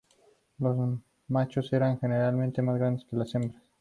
Los 0.57 0.97
machos 1.27 1.71
eran 1.73 1.99
generalmente 1.99 2.63
más 2.63 2.79
grandes 2.79 3.05
que 3.05 3.15
las 3.17 3.35
hembras. 3.35 3.61